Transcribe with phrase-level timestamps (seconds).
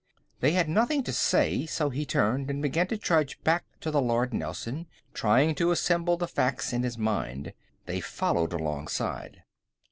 [0.39, 4.01] They had nothing to say, so he turned and began to trudge back to the
[4.01, 7.53] Lord Nelson, trying to assemble the facts in his mind.
[7.85, 9.43] They followed alongside.